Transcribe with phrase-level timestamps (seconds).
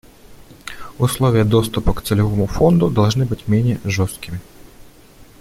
[0.97, 4.39] Условия доступа к Целевому фонду должны быть менее жесткими.